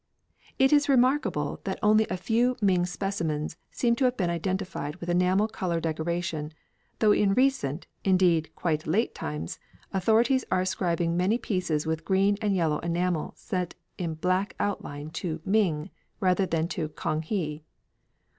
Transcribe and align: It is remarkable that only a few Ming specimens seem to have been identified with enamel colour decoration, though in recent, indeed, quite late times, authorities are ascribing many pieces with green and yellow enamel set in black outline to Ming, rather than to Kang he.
It 0.57 0.73
is 0.73 0.89
remarkable 0.89 1.61
that 1.63 1.77
only 1.83 2.07
a 2.09 2.17
few 2.17 2.57
Ming 2.59 2.87
specimens 2.87 3.55
seem 3.69 3.95
to 3.97 4.05
have 4.05 4.17
been 4.17 4.31
identified 4.31 4.95
with 4.95 5.09
enamel 5.11 5.47
colour 5.47 5.79
decoration, 5.79 6.53
though 6.97 7.11
in 7.11 7.35
recent, 7.35 7.85
indeed, 8.03 8.49
quite 8.55 8.87
late 8.87 9.13
times, 9.13 9.59
authorities 9.93 10.43
are 10.49 10.61
ascribing 10.61 11.15
many 11.15 11.37
pieces 11.37 11.85
with 11.85 12.03
green 12.03 12.35
and 12.41 12.55
yellow 12.55 12.79
enamel 12.79 13.33
set 13.37 13.75
in 13.99 14.15
black 14.15 14.55
outline 14.59 15.11
to 15.11 15.39
Ming, 15.45 15.91
rather 16.19 16.47
than 16.47 16.67
to 16.69 16.89
Kang 16.89 17.21
he. 17.21 17.63